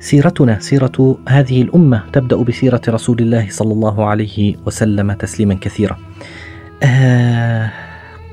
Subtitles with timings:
[0.00, 5.98] سيرتنا سيرة هذه الأمة تبدأ بسيرة رسول الله صلى الله عليه وسلم تسليما كثيرا.
[6.82, 7.70] آه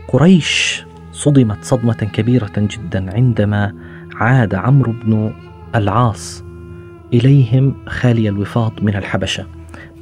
[0.08, 3.74] قريش صدمت صدمة كبيرة جدا عندما
[4.16, 5.32] عاد عمرو بن
[5.76, 6.44] العاص
[7.14, 9.46] إليهم خالي الوفاض من الحبشة.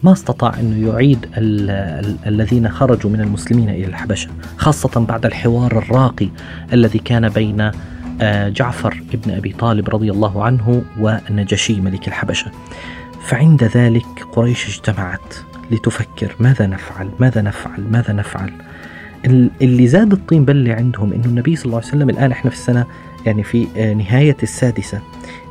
[0.03, 5.77] ما استطاع أن يعيد ال ال الذين خرجوا من المسلمين إلى الحبشة خاصة بعد الحوار
[5.77, 6.29] الراقي
[6.73, 7.71] الذي كان بين
[8.49, 12.51] جعفر ابن أبي طالب رضي الله عنه والنجشي ملك الحبشة.
[13.21, 15.33] فعند ذلك قريش اجتمعت
[15.71, 18.51] لتفكر ماذا نفعل ماذا نفعل ماذا نفعل.
[19.61, 22.85] اللي زاد الطين بلة عندهم إنه النبي صلى الله عليه وسلم الآن إحنا في السنة
[23.25, 25.01] يعني في آه، نهاية السادسة.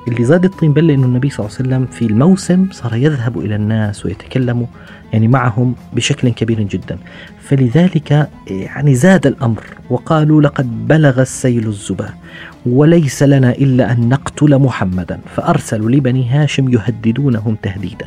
[0.08, 3.56] اللي زاد الطين بلة إنه النبي صلى الله عليه وسلم في الموسم صار يذهب إلى
[3.56, 4.66] الناس ويتكلم
[5.12, 6.98] يعني معهم بشكل كبير جدا.
[7.40, 12.08] فلذلك يعني زاد الأمر وقالوا لقد بلغ السيل الزبا
[12.66, 15.20] وليس لنا إلا أن نقتل محمدا.
[15.36, 18.06] فأرسلوا لبني هاشم يهددونهم تهديدا.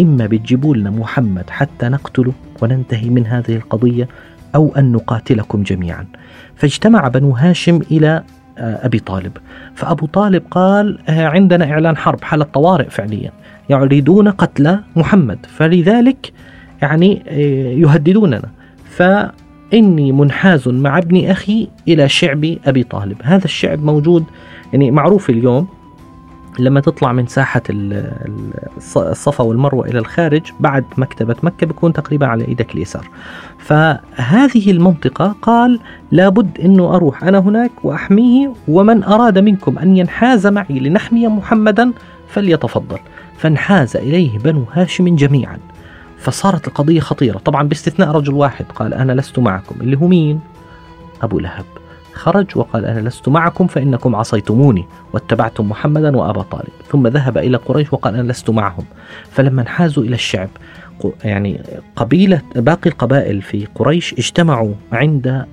[0.00, 2.32] إما بتجيبوا لنا محمد حتى نقتله
[2.62, 4.08] وننتهي من هذه القضية
[4.54, 6.06] أو أن نقاتلكم جميعا.
[6.56, 8.22] فاجتمع بنو هاشم إلى
[8.58, 9.32] آه، أبي طالب.
[9.74, 13.32] فأبو طالب قال آه، عندنا إعلان حرب حالة طوارئ فعليا.
[13.70, 15.38] يريدون قتل محمد.
[15.56, 16.32] فلذلك
[16.82, 18.50] يعني آه، يهددوننا.
[18.90, 23.16] فإني منحاز مع ابن أخي إلى شعب أبي طالب.
[23.22, 24.24] هذا الشعب موجود
[24.72, 25.68] يعني معروف اليوم.
[26.60, 27.62] لما تطلع من ساحة
[28.96, 33.08] الصفا والمروة إلى الخارج بعد مكتبة مكة بيكون تقريبا على إيدك اليسار.
[33.58, 40.80] فهذه المنطقة قال لابد أنه أروح أنا هناك وأحميه ومن أراد منكم أن ينحاز معي
[40.80, 41.92] لنحمي محمدا
[42.28, 42.98] فليتفضل.
[43.38, 45.58] فانحاز إليه بنو هاشم جميعا.
[46.18, 47.38] فصارت القضية خطيرة.
[47.38, 49.80] طبعا باستثناء رجل واحد قال أنا لست معكم.
[49.80, 50.40] اللي هو مين؟
[51.22, 51.64] أبو لهب.
[52.20, 56.68] خرج وقال أنا لست معكم فإنكم عصيتموني واتبعتم محمدا وأبا طالب.
[56.88, 58.84] ثم ذهب إلى قريش وقال أنا لست معهم.
[59.30, 60.48] فلما انحازوا إلى الشعب
[61.24, 61.60] يعني
[61.96, 65.44] قبيلة باقي القبائل في قريش اجتمعوا عند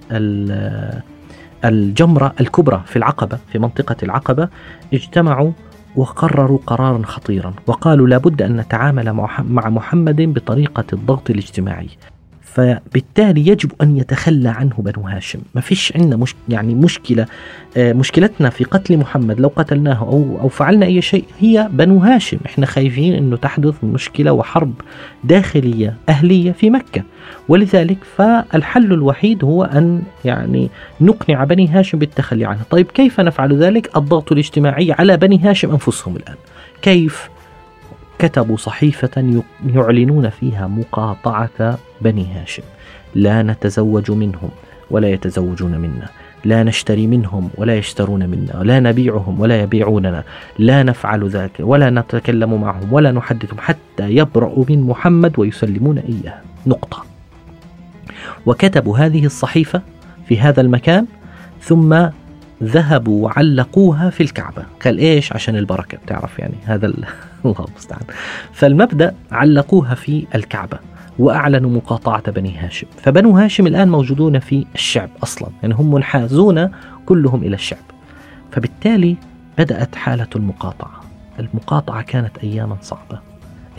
[1.65, 4.49] الجمرة الكبرى في العقبة في منطقة العقبة
[4.93, 5.51] اجتمعوا
[5.95, 11.89] وقرروا قرارا خطيرا وقالوا لابد أن نتعامل مع محمد بطريقة الضغط الاجتماعي.
[12.53, 15.39] فبالتالي يجب أن يتخلى عنه بنو هاشم.
[15.55, 17.25] ما فيش عندنا مش يعني مشكلة.
[17.77, 22.37] آه، مشكلتنا في قتل محمد لو قتلناه أو, أو فعلنا أي شيء هي بنو هاشم.
[22.45, 24.73] إحنا خايفين أنه تحدث مشكلة وحرب
[25.23, 27.03] داخلية أهلية في مكة.
[27.49, 30.69] ولذلك فالحل الوحيد هو أن يعني
[31.01, 32.61] نقنع بني هاشم بالتخلي عنه.
[32.69, 36.35] طيب كيف نفعل ذلك؟ الضغط الاجتماعي على بني هاشم أنفسهم الآن.
[36.81, 37.29] كيف
[38.19, 42.63] كتبوا صحيفة يعلنون فيها مقاطعة بني هاشم.
[43.15, 44.49] لا نتزوج منهم
[44.91, 46.09] ولا يتزوجون منا.
[46.45, 48.63] لا نشتري منهم ولا يشترون منا.
[48.63, 50.23] لا نبيعهم ولا يبيعوننا.
[50.59, 56.41] لا نفعل ذلك ولا نتكلم معهم ولا نحدثهم حتى يبرأوا من محمد ويسلمون إياه.
[56.67, 57.03] نقطة.
[58.45, 59.81] وكتبوا هذه الصحيفة
[60.27, 61.05] في هذا المكان
[61.61, 62.07] ثم
[62.63, 64.63] ذهبوا وعلقوها في الكعبة.
[64.85, 66.55] قال إيش عشان البركة بتعرف يعني.
[66.65, 67.07] هذا الله
[67.45, 68.03] المستعان.
[68.53, 70.79] فالمبدأ علقوها في الكعبة
[71.19, 72.87] وأعلنوا مقاطعة بني هاشم.
[72.97, 75.49] فبنو هاشم الآن موجودون في الشعب أصلا.
[75.61, 76.69] يعني هم منحازون
[77.05, 77.85] كلهم إلى الشعب.
[78.51, 79.17] فبالتالي
[79.57, 81.01] بدأت حالة المقاطعة.
[81.39, 83.19] المقاطعة كانت أياما صعبة.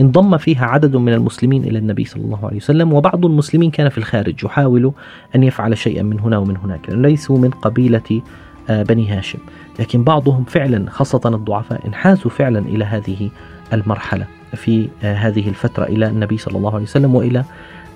[0.01, 3.99] انضم فيها عدد من المسلمين إلى النبي صلى الله عليه وسلم وبعض المسلمين كان في
[3.99, 4.93] الخارج يحاول
[5.37, 6.91] أن يفعل شيئا من هنا ومن هناك.
[6.91, 8.21] ليسوا من قبيلة آه،
[8.71, 9.39] بني هاشم.
[9.79, 13.31] لكن بعضهم فعلا خاصة الضعفاء انحازوا فعلا إلى هذه
[13.73, 14.27] المرحلة
[14.57, 17.45] في آه، هذه الفترة إلى النبي صلى الله عليه وسلم وإلى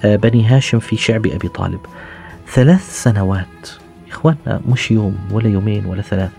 [0.04, 1.80] آه، بني هاشم في شعب أبي طالب.
[2.46, 3.68] ثلاث سنوات
[4.08, 6.30] إخواننا مش يوم ولا يومين ولا ثلاث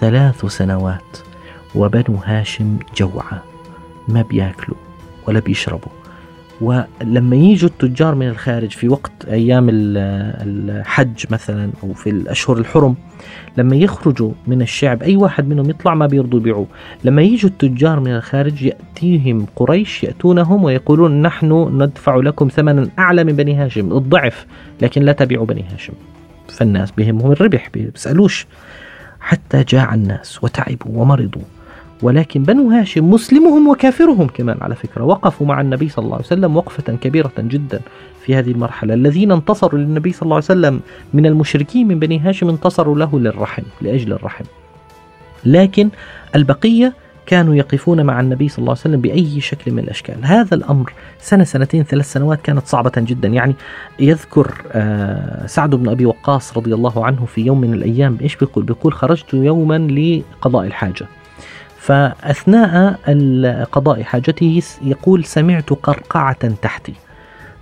[0.00, 1.18] ثلاث سنوات
[1.74, 3.38] وبنو هاشم جوعى
[4.08, 4.76] ما بياكلوا
[5.26, 6.01] ولا بيشربوا.
[6.62, 12.94] ولما يجوا التجار من الخارج في وقت أيام الحج مثلا أو في الأشهر الحرم
[13.56, 16.66] لما يخرجوا من الشعب أي واحد منهم يطلع ما بيرضوا يبيعوه.
[17.04, 23.32] لما يجوا التجار من الخارج يأتيهم قريش يأتونهم ويقولون نحن ندفع لكم ثمنا أعلى من
[23.32, 24.46] بني هاشم الضعف
[24.82, 25.92] لكن لا تبيعوا بني هاشم.
[26.48, 28.46] فالناس بهمهم الربح بيسألوش.
[29.20, 31.42] حتى جاع الناس وتعبوا ومرضوا.
[32.02, 35.04] ولكن بنو هاشم مسلمهم وكافرهم كمان على فكرة.
[35.04, 37.80] وقفوا مع النبي صلى الله عليه وسلم وقفة كبيرة جدا
[38.22, 38.94] في هذه المرحلة.
[38.94, 40.80] الذين انتصروا للنبي صلى الله عليه وسلم
[41.14, 44.44] من المشركين من بني هاشم انتصروا له للرحم لأجل الرحم.
[45.44, 45.88] لكن
[46.36, 46.92] البقية
[47.26, 50.16] كانوا يقفون مع النبي صلى الله عليه وسلم بأي شكل من الأشكال.
[50.22, 53.28] هذا الأمر سنة سنتين ثلاث سنوات كانت صعبة جدا.
[53.28, 53.54] يعني
[54.00, 58.64] يذكر آه، سعد بن أبي وقاص رضي الله عنه في يوم من الأيام إيش بيقول؟
[58.64, 61.06] بيقول خرجت يوما لقضاء الحاجة.
[61.82, 62.98] فأثناء
[63.72, 66.94] قضاء حاجته يقول سمعت قرقعة تحتي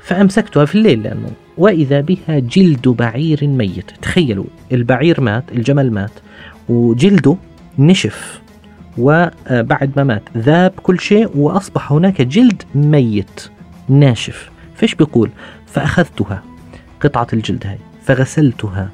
[0.01, 3.91] فأمسكتها في الليل لأنه وإذا بها جلد بعير ميت.
[4.03, 6.11] تخيلوا البعير مات الجمل مات
[6.69, 7.37] وجلده
[7.79, 8.41] نشف
[8.99, 13.51] وبعد ما مات ذاب كل شيء وأصبح هناك جلد ميت
[13.89, 14.51] ناشف.
[14.75, 15.31] فيش بيقول؟
[15.67, 16.43] فأخذتها
[17.01, 18.91] قطعة الجلد هاي فغسلتها.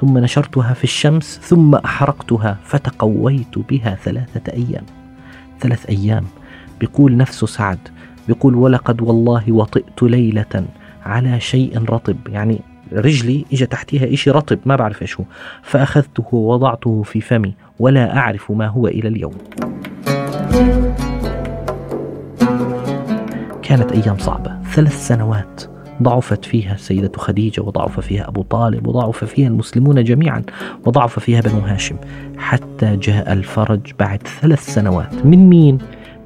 [0.00, 4.84] ثم نشرتها في الشمس ثم أحرقتها فتقويت بها ثلاثة أيام.
[5.60, 6.24] ثلاث أيام.
[6.80, 7.78] بيقول نفسه سعد.
[8.28, 10.64] بيقول ولقد والله وطئت ليلة
[11.04, 12.16] على شيء رطب.
[12.28, 12.60] يعني
[12.92, 15.24] رجلي إجا تحتها إشي رطب ما بعرف إيش هو.
[15.62, 19.34] فأخذته ووضعته في فمي ولا أعرف ما هو إلى اليوم.
[23.62, 24.62] كانت أيام صعبة.
[24.62, 25.79] ثلاث سنوات.
[26.02, 30.42] ضعفت فيها السيدة خديجة وضعف فيها أبو طالب وضعف فيها المسلمون جميعا
[30.86, 31.96] وضعف فيها بنو هاشم.
[32.38, 35.26] حتى جاء الفرج بعد ثلاث سنوات.
[35.26, 35.78] من مين؟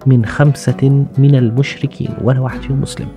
[0.07, 3.09] من خمسة من المشركين ولا واحد فيهم مسلم.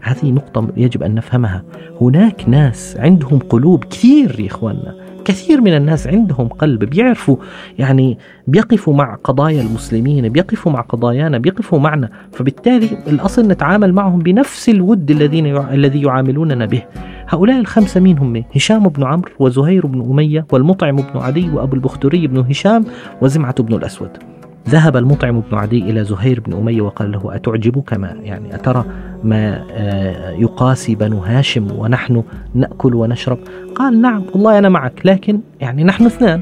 [0.00, 1.64] هذه نقطة يجب أن نفهمها.
[2.00, 5.07] هناك ناس عندهم قلوب كثير يا إخواننا.
[5.28, 7.36] كثير من الناس عندهم قلب بيعرفوا
[7.78, 14.68] يعني بيقفوا مع قضايا المسلمين بيقفوا مع قضايانا بيقفوا معنا فبالتالي الأصل نتعامل معهم بنفس
[14.68, 15.56] الود الذين.
[15.56, 16.82] الذي يعاملوننا به
[17.28, 22.26] هؤلاء الخمسة مين هم؟ هشام بن عمرو وزهير بن أمية والمطعم بن عدي وأبو البختري
[22.26, 22.84] بن هشام
[23.22, 24.37] وزمعة بن الأسود
[24.68, 28.84] ذهب المطعم بن عدي إلى زهير بن أمية وقال له أتعجبك ما يعني أترى
[29.24, 32.22] ما آه، يقاسي بنو هاشم ونحن
[32.54, 33.38] نأكل ونشرب.
[33.74, 36.40] قال نعم والله أنا معك لكن يعني نحن اثنان.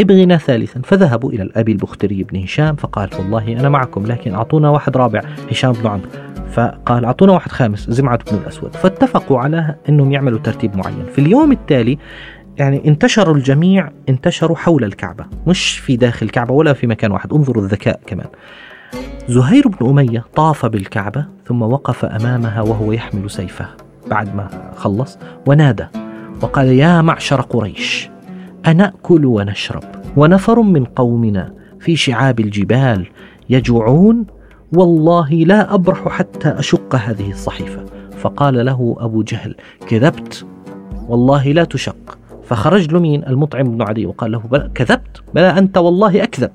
[0.00, 4.96] ابغنا ثالثا فذهبوا إلى الأبي البختري بن هشام فقال والله أنا معكم لكن أعطونا واحد
[4.96, 5.20] رابع.
[5.50, 6.08] هشام بن عمرو
[6.52, 8.76] فقال أعطونا واحد خامس زمعة بن الأسود.
[8.76, 11.04] فاتفقوا على أنهم يعملوا ترتيب معين.
[11.12, 11.98] في اليوم التالي
[12.58, 17.32] يعني انتشروا الجميع انتشروا حول الكعبة مش في داخل الكعبة ولا في مكان واحد.
[17.32, 18.26] انظروا الذكاء كمان.
[19.28, 23.66] زهير بن أمية طاف بالكعبة ثم وقف أمامها وهو يحمل سيفه
[24.10, 25.86] بعد ما خلص ونادى
[26.42, 28.10] وقال يا معشر قريش
[28.66, 29.84] أنأكل ونشرب.
[30.16, 33.06] ونفر من قومنا في شعاب الجبال
[33.50, 34.26] يجوعون
[34.72, 37.84] والله لا أبرح حتى أشق هذه الصحيفة.
[38.18, 39.56] فقال له أبو جهل
[39.88, 40.46] كذبت
[41.08, 42.18] والله لا تشق.
[42.46, 46.50] فخرج له مين المطعم بن عدي وقال له بل كذبت؟ بلى أنت والله أكذب.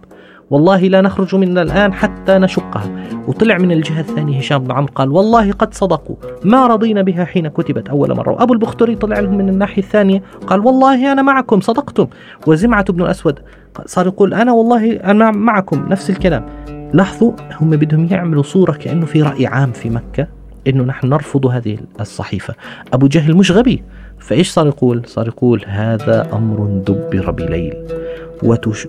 [0.49, 3.05] والله لا نخرج من الآن حتى نشقها.
[3.27, 6.15] وطلع من الجهة الثانية هشام بن عمرو قال والله قد صدقوا.
[6.43, 8.31] ما رضينا بها حين كتبت أول مرة.
[8.31, 12.07] وأبو البختري طلع لهم من الناحية الثانية قال والله أنا معكم صدقتم.
[12.47, 13.39] وزمعة بن الأسود
[13.85, 16.45] صار يقول أنا والله أنا معكم نفس الكلام.
[16.93, 17.31] لاحظوا
[17.61, 20.27] هم بدهم يعملوا صورة كأنه في رأي عام في مكة
[20.67, 22.53] إنه نحن نرفض هذه الصحيفة.
[22.93, 23.83] أبو جهل مش غبي.
[24.19, 27.73] فإيش صار يقول؟ صار يقول هذا أمر دبر بليل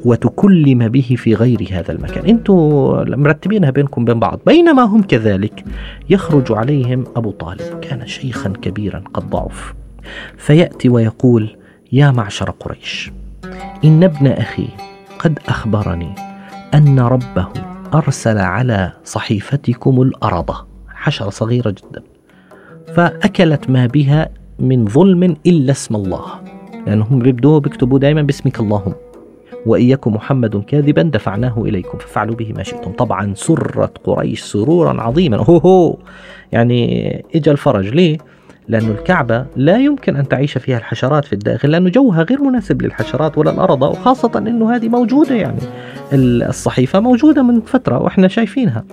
[0.04, 2.26] وتكلم به في غير هذا المكان.
[2.26, 2.54] أنتم
[3.20, 4.40] مرتبينها بينكم بين بعض.
[4.46, 5.64] بينما هم كذلك
[6.10, 7.80] يخرج عليهم أبو طالب.
[7.82, 9.75] كان شيخا كبيرا قد ضعف.
[10.37, 11.56] فيأتي ويقول
[11.92, 13.12] يا معشر قريش
[13.84, 14.68] إن ابن أخي
[15.18, 16.14] قد أخبرني
[16.75, 17.49] أن ربه
[17.94, 22.02] أرسل على صحيفتكم الارضه حشرة صغيرة جدا.
[22.94, 24.28] فأكلت ما بها
[24.61, 26.25] من ظلم إلا اسم الله.
[26.87, 28.93] لأنهم بيبدوا بيكتبوا دائما باسمك اللهم.
[29.67, 32.93] وإن يكن محمد كاذبا دفعناه إليكم ففعلوا به ما شئتم.
[32.93, 35.37] طبعا سرت قريش سرورا عظيما.
[35.37, 35.97] هو هو.
[36.52, 37.88] يعني إجا الفرج.
[37.88, 38.19] ليه؟
[38.69, 43.38] لأن الكعبة لا يمكن أن تعيش فيها الحشرات في الداخل لأنه جوها غير مناسب للحشرات
[43.38, 45.59] ولا الأرض وخاصة أنه هذه موجودة يعني
[46.49, 48.85] الصحيفة موجودة من فترة وإحنا شايفينها.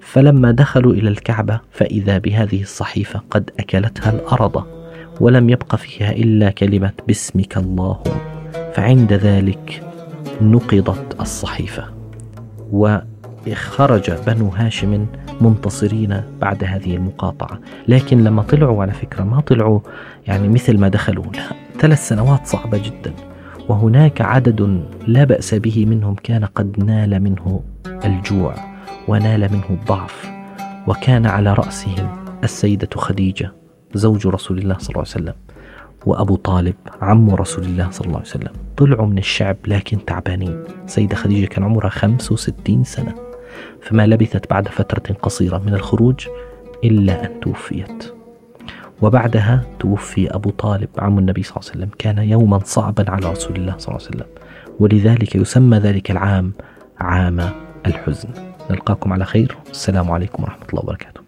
[0.00, 4.77] فلما دخلوا إلى الكعبة فإذا بهذه الصحيفة قد أكلتها الأرض.
[5.20, 8.18] ولم يبق فيها إلا كلمة باسمك اللهم
[8.74, 9.82] فعند ذلك
[10.42, 11.84] نقضت الصحيفة.
[12.72, 15.06] وخرج بنو هاشم
[15.40, 17.60] منتصرين بعد هذه المقاطعة.
[17.88, 19.80] لكن لما طلعوا على فكرة ما طلعوا
[20.26, 21.24] يعني مثل ما دخلوا.
[21.24, 21.42] لا
[21.80, 23.12] ثلاث سنوات صعبة جدا.
[23.68, 27.62] وهناك عدد لا بأس به منهم كان قد نال منه
[28.04, 28.54] الجوع
[29.08, 30.30] ونال منه الضعف.
[30.86, 32.08] وكان على رأسهم
[32.44, 33.57] السيدة خديجة.
[33.94, 35.34] زوج رسول الله صلى الله عليه وسلم
[36.06, 38.52] وأبو طالب عم رسول الله صلى الله عليه وسلم.
[38.76, 40.64] طلعوا من الشعب لكن تعبانين.
[40.86, 43.14] سيدة خديجة كان عمرها 65 سنة.
[43.82, 46.28] فما لبثت بعد فترة قصيرة من الخروج
[46.84, 48.14] إلا أن توفيت.
[49.02, 51.90] وبعدها توفي أبو طالب عم النبي صلى الله عليه وسلم.
[51.98, 54.26] كان يوما صعبا على رسول الله صلى الله عليه وسلم.
[54.80, 56.52] ولذلك يسمى ذلك العام
[56.98, 57.50] عام
[57.86, 58.28] الحزن.
[58.70, 59.56] نلقاكم على خير.
[59.70, 61.27] السلام عليكم ورحمة الله وبركاته.